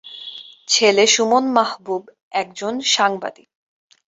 [0.67, 2.03] ছেলে সুমন মাহবুব
[2.33, 3.49] একজন সাংবাদিক।